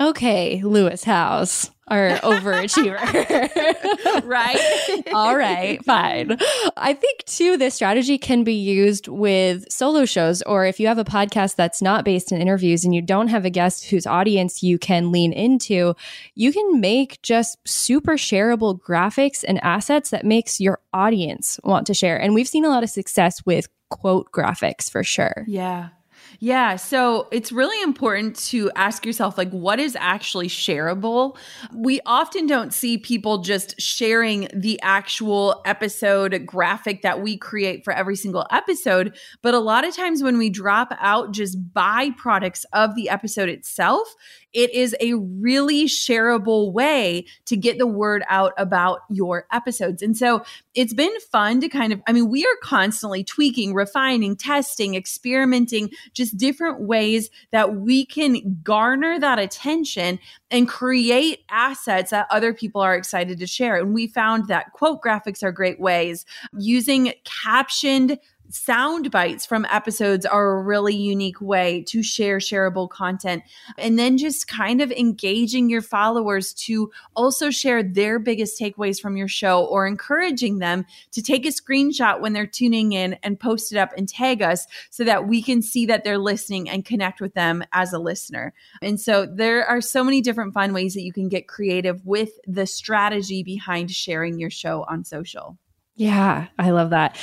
[0.00, 2.98] Okay, Lewis Howes, our overachiever.
[4.24, 5.02] right?
[5.12, 6.36] All right, fine.
[6.76, 10.98] I think too, this strategy can be used with solo shows, or if you have
[10.98, 14.64] a podcast that's not based in interviews and you don't have a guest whose audience
[14.64, 15.94] you can lean into,
[16.34, 21.94] you can make just super shareable graphics and assets that makes your audience want to
[21.94, 22.20] share.
[22.20, 25.44] And we've seen a lot of success with quote graphics for sure.
[25.46, 25.90] Yeah.
[26.40, 26.76] Yeah.
[26.76, 31.36] So it's really important to ask yourself, like, what is actually shareable?
[31.74, 37.92] We often don't see people just sharing the actual episode graphic that we create for
[37.92, 39.16] every single episode.
[39.42, 44.14] But a lot of times when we drop out just byproducts of the episode itself,
[44.54, 50.00] it is a really shareable way to get the word out about your episodes.
[50.00, 54.36] And so it's been fun to kind of, I mean, we are constantly tweaking, refining,
[54.36, 60.18] testing, experimenting, just different ways that we can garner that attention
[60.50, 63.76] and create assets that other people are excited to share.
[63.76, 66.24] And we found that quote graphics are great ways
[66.56, 68.18] using captioned
[68.54, 73.42] sound bites from episodes are a really unique way to share shareable content.
[73.78, 79.16] And then just kind of engaging your followers to also share their biggest takeaways from
[79.16, 83.72] your show or encouraging them to take a screenshot when they're tuning in and post
[83.72, 87.20] it up and tag us so that we can see that they're listening and connect
[87.20, 88.54] with them as a listener.
[88.80, 92.30] And so there are so many different fun ways that you can get creative with
[92.46, 95.58] the strategy behind sharing your show on social.
[95.96, 97.16] Yeah, I love that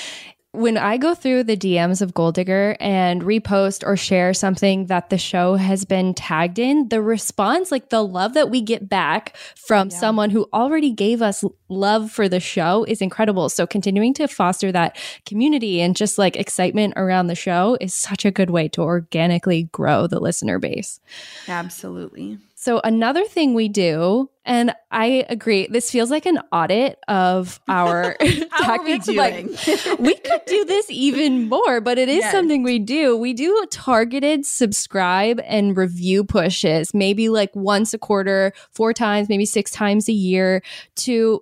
[0.53, 5.09] when I go through the DMs of Goal Digger and repost or share something that
[5.09, 9.37] the show has been tagged in, the response, like the love that we get back
[9.55, 9.97] from yeah.
[9.97, 13.47] someone who already gave us love for the show is incredible.
[13.47, 18.25] So continuing to foster that community and just like excitement around the show is such
[18.25, 20.99] a good way to organically grow the listener base.
[21.47, 22.39] Absolutely.
[22.61, 28.15] So, another thing we do, and I agree, this feels like an audit of our
[28.59, 29.07] tactics.
[29.07, 29.45] We, like,
[29.99, 32.31] we could do this even more, but it is yes.
[32.31, 33.17] something we do.
[33.17, 39.47] We do targeted subscribe and review pushes, maybe like once a quarter, four times, maybe
[39.47, 40.61] six times a year
[40.97, 41.41] to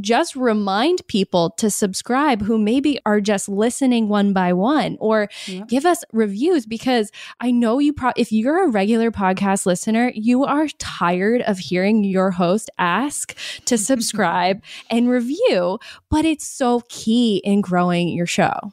[0.00, 5.64] just remind people to subscribe who maybe are just listening one by one or yeah.
[5.66, 10.44] give us reviews because I know you pro- if you're a regular podcast listener, you
[10.44, 15.78] are tired of hearing your host ask to subscribe and review,
[16.08, 18.72] but it's so key in growing your show.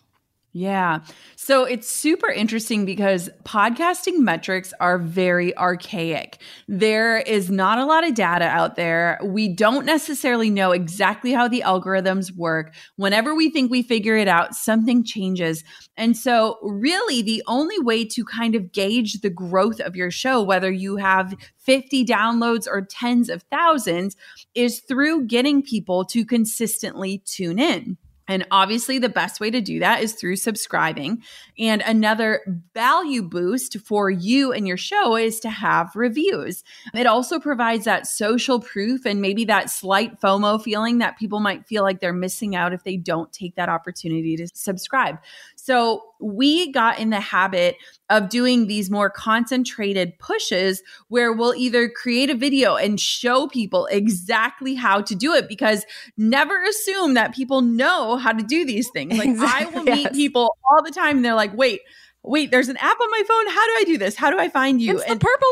[0.54, 1.02] Yeah.
[1.36, 6.42] So it's super interesting because podcasting metrics are very archaic.
[6.68, 9.20] There is not a lot of data out there.
[9.24, 12.74] We don't necessarily know exactly how the algorithms work.
[12.96, 15.64] Whenever we think we figure it out, something changes.
[15.96, 20.42] And so, really, the only way to kind of gauge the growth of your show,
[20.42, 24.16] whether you have 50 downloads or tens of thousands,
[24.56, 27.98] is through getting people to consistently tune in.
[28.28, 31.24] And obviously, the best way to do that is through subscribing.
[31.58, 32.42] And another
[32.74, 36.64] value boost for you and your show is to have reviews.
[36.94, 41.66] It also provides that social proof and maybe that slight FOMO feeling that people might
[41.66, 45.20] feel like they're missing out if they don't take that opportunity to subscribe.
[45.68, 47.76] So we got in the habit
[48.10, 53.86] of doing these more concentrated pushes where we'll either create a video and show people
[53.88, 58.90] exactly how to do it because never assume that people know how to do these
[58.92, 59.18] things.
[59.18, 60.16] Like exactly, I will meet yes.
[60.16, 61.82] people all the time and they're like, wait,
[62.24, 63.48] wait, there's an app on my phone.
[63.48, 64.16] How do I do this?
[64.16, 64.98] How do I find you?
[64.98, 65.50] It's and, the purple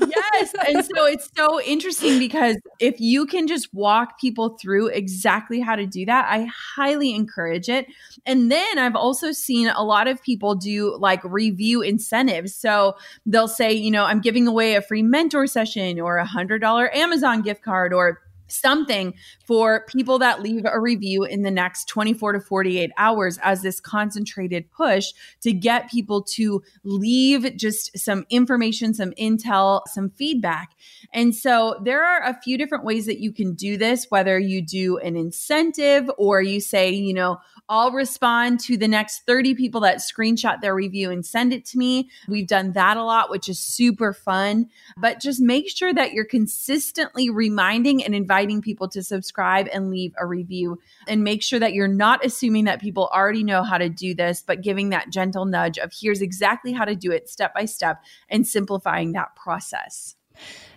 [0.00, 0.10] one.
[0.32, 0.52] yes.
[0.66, 5.76] And so it's so interesting because if you can just walk people through exactly how
[5.76, 7.86] to do that, I highly encourage it.
[8.26, 12.54] And then I've also seen a lot of people do like review incentives.
[12.54, 16.58] So they'll say, you know, I'm giving away a free mentor session or a hundred
[16.60, 18.20] dollar Amazon gift card or
[18.50, 23.62] something for people that leave a review in the next 24 to 48 hours as
[23.62, 30.72] this concentrated push to get people to leave just some information, some intel, some feedback.
[31.12, 34.62] And so there are a few different ways that you can do this, whether you
[34.62, 37.38] do an incentive or you say, you know,
[37.70, 41.78] I'll respond to the next 30 people that screenshot their review and send it to
[41.78, 42.10] me.
[42.26, 44.68] We've done that a lot, which is super fun.
[44.96, 50.12] But just make sure that you're consistently reminding and inviting people to subscribe and leave
[50.18, 50.80] a review.
[51.06, 54.42] And make sure that you're not assuming that people already know how to do this,
[54.44, 58.02] but giving that gentle nudge of here's exactly how to do it step by step
[58.28, 60.16] and simplifying that process.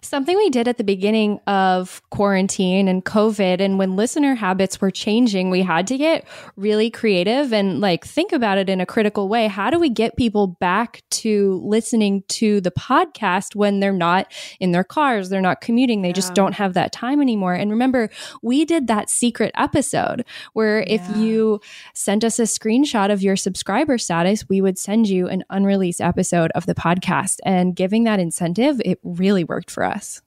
[0.01, 4.91] Something we did at the beginning of quarantine and COVID, and when listener habits were
[4.91, 9.29] changing, we had to get really creative and like think about it in a critical
[9.29, 9.47] way.
[9.47, 14.73] How do we get people back to listening to the podcast when they're not in
[14.73, 16.13] their cars, they're not commuting, they yeah.
[16.13, 17.53] just don't have that time anymore?
[17.53, 18.09] And remember,
[18.41, 20.95] we did that secret episode where yeah.
[20.95, 21.61] if you
[21.93, 26.51] sent us a screenshot of your subscriber status, we would send you an unreleased episode
[26.55, 27.39] of the podcast.
[27.45, 30.21] And giving that incentive, it really worked for us.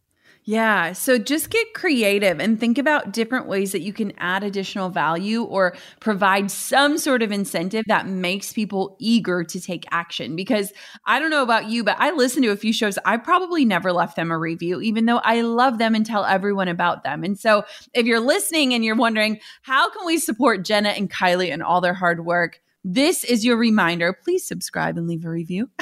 [0.49, 0.93] Yeah.
[0.93, 5.43] So just get creative and think about different ways that you can add additional value
[5.43, 10.37] or provide some sort of incentive that makes people eager to take action.
[10.37, 10.73] Because
[11.05, 12.97] I don't know about you, but I listen to a few shows.
[13.05, 16.69] I probably never left them a review, even though I love them and tell everyone
[16.69, 17.25] about them.
[17.25, 21.53] And so if you're listening and you're wondering, how can we support Jenna and Kylie
[21.53, 22.61] and all their hard work?
[22.85, 24.13] This is your reminder.
[24.13, 25.71] Please subscribe and leave a review.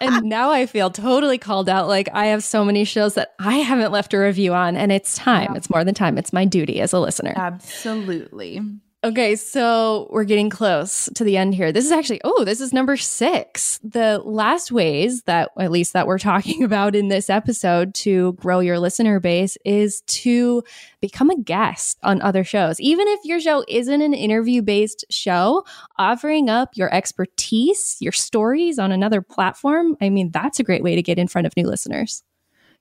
[0.00, 1.88] and now I feel totally called out.
[1.88, 5.16] Like I have so many shows that I haven't left a review on, and it's
[5.16, 5.52] time.
[5.52, 5.56] Yeah.
[5.56, 6.18] It's more than time.
[6.18, 7.34] It's my duty as a listener.
[7.36, 8.60] Absolutely.
[9.04, 11.72] Okay, so we're getting close to the end here.
[11.72, 13.78] This is actually, oh, this is number six.
[13.84, 18.60] The last ways that, at least that we're talking about in this episode to grow
[18.60, 20.62] your listener base is to
[21.02, 22.80] become a guest on other shows.
[22.80, 25.66] Even if your show isn't an interview based show,
[25.98, 30.94] offering up your expertise, your stories on another platform, I mean, that's a great way
[30.94, 32.22] to get in front of new listeners.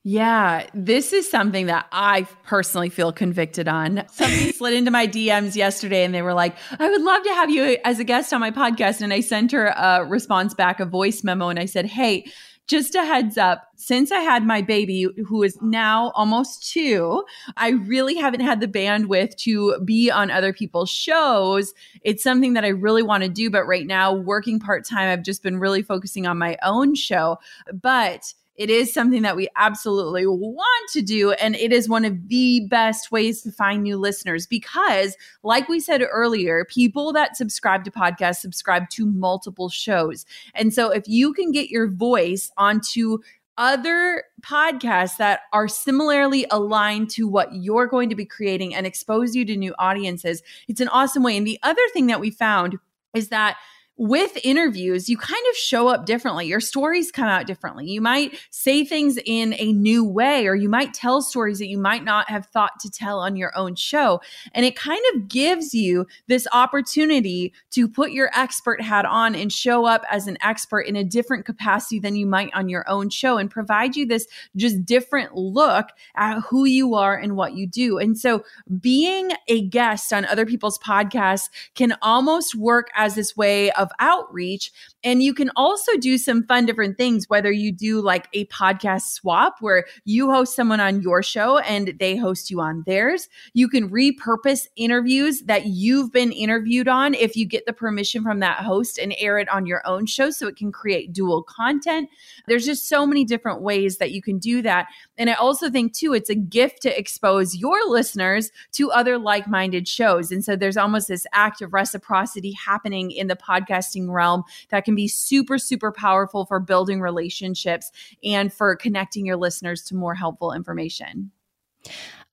[0.06, 4.04] Yeah, this is something that I personally feel convicted on.
[4.12, 7.50] Somebody slid into my DMs yesterday and they were like, I would love to have
[7.50, 9.02] you as a guest on my podcast.
[9.02, 12.26] And I sent her a response back, a voice memo, and I said, Hey,
[12.68, 17.24] just a heads up, since I had my baby, who is now almost two,
[17.58, 21.74] I really haven't had the bandwidth to be on other people's shows.
[22.04, 23.50] It's something that I really want to do.
[23.50, 27.38] But right now, working part time, I've just been really focusing on my own show.
[27.74, 31.32] But it is something that we absolutely want to do.
[31.32, 35.80] And it is one of the best ways to find new listeners because, like we
[35.80, 40.26] said earlier, people that subscribe to podcasts subscribe to multiple shows.
[40.54, 43.20] And so if you can get your voice onto
[43.58, 49.36] other podcasts that are similarly aligned to what you're going to be creating and expose
[49.36, 50.42] you to new audiences.
[50.68, 51.38] It's an awesome way.
[51.38, 52.78] And the other thing that we found
[53.14, 53.58] is that
[53.98, 56.48] with interviews, you kind of show up differently.
[56.48, 57.86] Your stories come out differently.
[57.86, 61.78] You might say things in a new way, or you might tell stories that you
[61.78, 64.20] might not have thought to tell on your own show.
[64.54, 69.54] And it kind of gives you this opportunity to put your expert hat on and
[69.54, 73.10] show up as an expert in a different capacity than you might on your own
[73.10, 74.26] show and provide you this
[74.56, 78.00] just different look at who you are and what you do.
[78.00, 78.44] And so
[78.82, 83.92] being a guest on other people's podcasts can almost work as this way of of
[84.00, 84.72] outreach.
[85.04, 89.12] And you can also do some fun different things, whether you do like a podcast
[89.12, 93.28] swap where you host someone on your show and they host you on theirs.
[93.54, 98.40] You can repurpose interviews that you've been interviewed on if you get the permission from
[98.40, 102.10] that host and air it on your own show so it can create dual content.
[102.48, 104.88] There's just so many different ways that you can do that.
[105.18, 109.48] And I also think, too, it's a gift to expose your listeners to other like
[109.48, 110.32] minded shows.
[110.32, 113.36] And so there's almost this act of reciprocity happening in the
[113.74, 117.92] podcasting realm that can be super, super powerful for building relationships
[118.24, 121.32] and for connecting your listeners to more helpful information.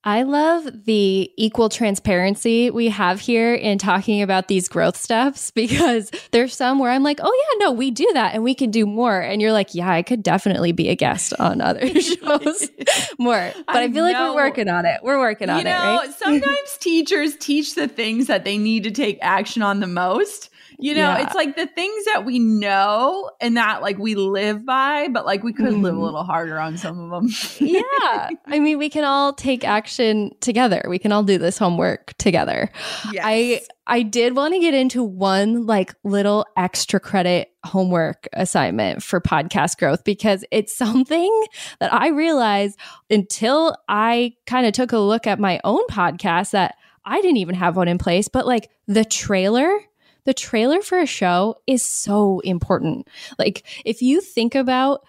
[0.03, 6.11] I love the equal transparency we have here in talking about these growth steps because
[6.30, 8.86] there's some where I'm like, oh, yeah, no, we do that and we can do
[8.86, 9.20] more.
[9.20, 12.70] And you're like, yeah, I could definitely be a guest on other shows
[13.18, 13.53] more.
[13.66, 14.12] But I, I feel know.
[14.12, 15.01] like we're working on it.
[15.03, 16.14] We're working you on know, it, right?
[16.14, 20.49] sometimes teachers teach the things that they need to take action on the most.
[20.81, 21.22] You know, yeah.
[21.22, 25.43] it's like the things that we know and that like we live by, but like
[25.43, 25.83] we could mm.
[25.83, 26.05] live a mm-hmm.
[26.05, 27.31] little harder on some of them.
[27.59, 28.31] yeah.
[28.47, 30.83] I mean, we can all take action together.
[30.89, 32.70] We can all do this homework together.
[33.12, 33.24] Yes.
[33.24, 39.20] I I did want to get into one like little extra credit homework assignment for
[39.20, 41.45] podcast growth because it's something
[41.81, 42.78] that I realized
[43.11, 47.57] until I kind of took a look at my own podcast that I didn't even
[47.57, 49.81] have one in place, but like the trailer
[50.25, 53.09] the trailer for a show is so important.
[53.39, 55.03] Like, if you think about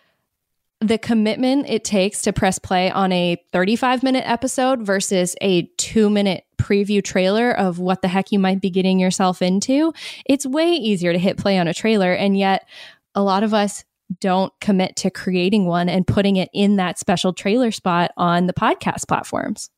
[0.81, 6.09] the commitment it takes to press play on a 35 minute episode versus a two
[6.09, 9.93] minute preview trailer of what the heck you might be getting yourself into,
[10.25, 12.13] it's way easier to hit play on a trailer.
[12.13, 12.67] And yet,
[13.13, 13.83] a lot of us
[14.19, 18.53] don't commit to creating one and putting it in that special trailer spot on the
[18.53, 19.69] podcast platforms.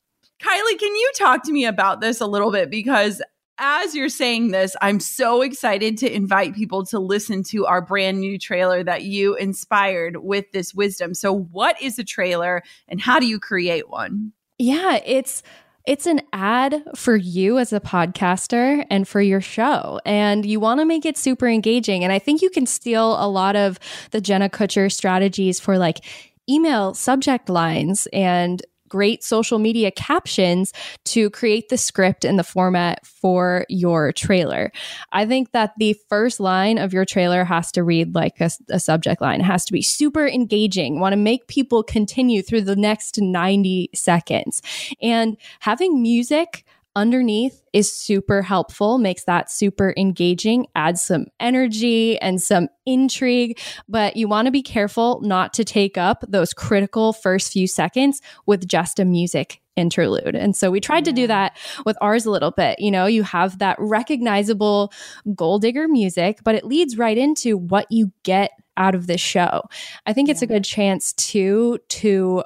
[0.42, 2.70] Kylie, can you talk to me about this a little bit?
[2.70, 3.22] Because
[3.64, 8.20] as you're saying this, I'm so excited to invite people to listen to our brand
[8.20, 11.14] new trailer that you inspired with this wisdom.
[11.14, 14.34] So, what is a trailer and how do you create one?
[14.60, 15.44] Yeah, it's
[15.86, 20.00] it's an ad for you as a podcaster and for your show.
[20.06, 22.04] And you want to make it super engaging.
[22.04, 23.80] And I think you can steal a lot of
[24.12, 26.06] the Jenna Kutcher strategies for like
[26.50, 28.62] email subject lines and
[28.94, 30.72] great social media captions
[31.04, 34.72] to create the script and the format for your trailer.
[35.12, 38.80] I think that the first line of your trailer has to read like a, a
[38.80, 39.42] subject line.
[39.42, 43.90] It has to be super engaging, want to make people continue through the next 90
[43.96, 44.62] seconds.
[45.02, 46.64] And having music
[46.96, 53.60] underneath is super helpful, makes that super engaging, adds some energy and some intrigue.
[53.88, 58.22] But you want to be careful not to take up those critical first few seconds
[58.46, 60.36] with just a music interlude.
[60.36, 62.80] And so we tried to do that with ours a little bit.
[62.80, 64.94] You know, you have that recognizable
[65.36, 69.64] Goal Digger music, but it leads right into what you get out of this show.
[70.06, 72.44] I think it's a good chance to to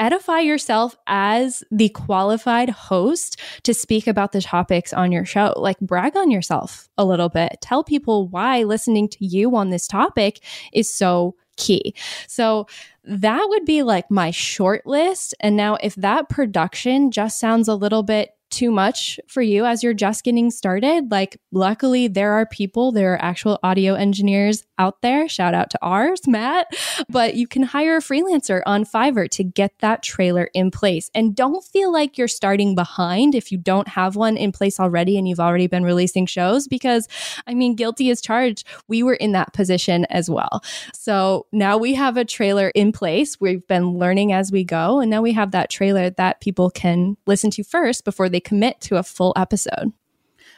[0.00, 5.52] edify yourself as the qualified host to speak about the topics on your show.
[5.56, 7.58] Like brag on yourself a little bit.
[7.60, 10.42] Tell people why listening to you on this topic
[10.72, 11.94] is so key.
[12.26, 12.66] So
[13.04, 15.34] that would be like my short list.
[15.40, 19.82] And now, if that production just sounds a little bit too much for you as
[19.82, 25.02] you're just getting started, like luckily there are people, there are actual audio engineers out
[25.02, 25.28] there.
[25.28, 26.66] Shout out to ours, Matt.
[27.08, 31.10] But you can hire a freelancer on Fiverr to get that trailer in place.
[31.14, 35.16] And don't feel like you're starting behind if you don't have one in place already
[35.16, 37.06] and you've already been releasing shows, because
[37.46, 38.66] I mean, guilty as charged.
[38.88, 40.62] We were in that position as well.
[40.94, 43.40] So now we have a trailer in place.
[43.40, 45.00] We've been learning as we go.
[45.00, 48.80] And now we have that trailer that people can listen to first before they commit
[48.82, 49.92] to a full episode.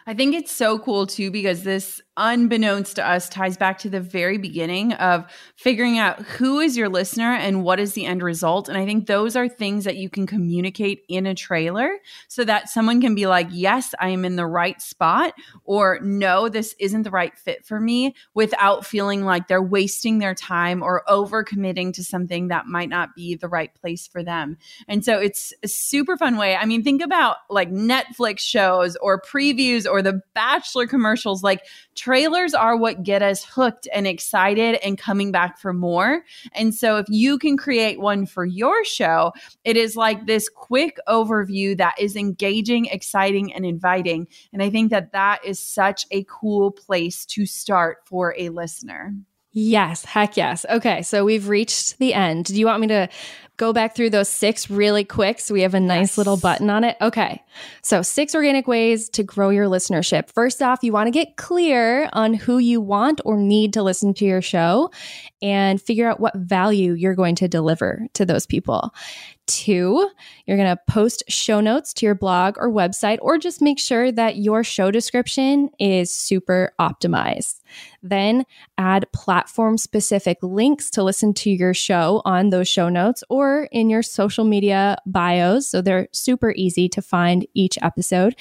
[0.07, 4.00] I think it's so cool too because this unbeknownst to us ties back to the
[4.00, 5.24] very beginning of
[5.57, 8.68] figuring out who is your listener and what is the end result.
[8.68, 11.98] And i think those are things that you can communicate in a trailer
[12.28, 15.32] so that someone can be like yes i am in the right spot
[15.64, 20.34] or no this isn't the right fit for me without feeling like they're wasting their
[20.34, 24.57] time or over committing to something that might not be the right place for them.
[24.88, 26.57] And so it's a super fun way.
[26.57, 31.62] I mean think about like netflix shows or previews or the bachelor commercials like
[31.95, 36.24] trailers are what get us hooked and excited and coming back for more.
[36.55, 39.32] And so if you can create one for your show,
[39.64, 44.26] it is like this quick overview that is engaging, exciting, and inviting.
[44.53, 49.14] And I think that that is such a cool place to start for a listener.
[49.55, 50.64] Yes, heck yes.
[50.70, 52.46] Okay, so we've reached the end.
[52.46, 53.09] Do you want me to
[53.59, 56.18] go back through those six really quick so we have a nice yes.
[56.18, 56.96] little button on it?
[57.03, 57.42] Okay,
[57.82, 60.30] so six organic ways to grow your listenership.
[60.30, 64.14] First off, you want to get clear on who you want or need to listen
[64.14, 64.90] to your show
[65.42, 68.94] and figure out what value you're going to deliver to those people.
[69.46, 70.09] Two,
[70.46, 74.11] you're going to post show notes to your blog or website, or just make sure
[74.11, 77.61] that your show description is super optimized.
[78.03, 78.45] Then
[78.79, 83.91] add platform specific links to listen to your show on those show notes or in
[83.91, 85.68] your social media bios.
[85.68, 88.35] So they're super easy to find each episode.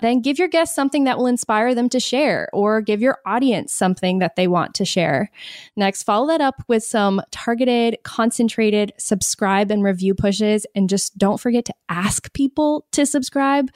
[0.00, 3.72] Then give your guests something that will inspire them to share or give your audience
[3.72, 5.30] something that they want to share.
[5.76, 10.66] Next, follow that up with some targeted, concentrated subscribe and review pushes.
[10.74, 13.70] And just don't forget to ask people to subscribe.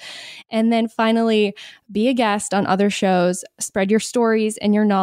[0.51, 1.55] And then finally,
[1.91, 5.02] be a guest on other shows, spread your stories and your knowledge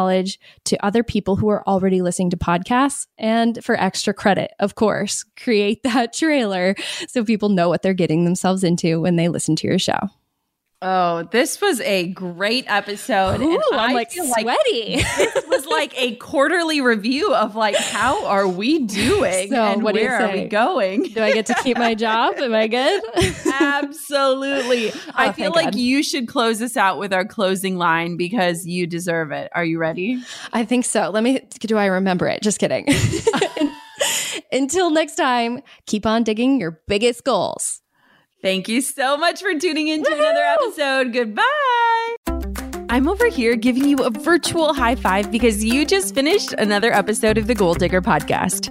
[0.64, 3.06] to other people who are already listening to podcasts.
[3.18, 6.74] And for extra credit, of course, create that trailer
[7.08, 9.98] so people know what they're getting themselves into when they listen to your show.
[10.82, 13.42] Oh, this was a great episode.
[13.42, 14.96] Ooh, I'm like sweaty.
[14.96, 19.82] Like this was like a quarterly review of like how are we doing so and
[19.82, 21.02] where are we going?
[21.02, 22.36] Do I get to keep my job?
[22.38, 23.02] Am I good?
[23.60, 24.90] Absolutely.
[24.94, 25.74] oh, I feel like God.
[25.74, 29.50] you should close this out with our closing line because you deserve it.
[29.54, 30.22] Are you ready?
[30.54, 31.10] I think so.
[31.10, 32.40] Let me do I remember it?
[32.42, 32.86] Just kidding.
[34.52, 37.79] Until next time, keep on digging your biggest goals.
[38.42, 41.12] Thank you so much for tuning in to another episode.
[41.12, 42.16] Goodbye.
[42.88, 47.38] I'm over here giving you a virtual high five because you just finished another episode
[47.38, 48.70] of the Goal Digger podcast.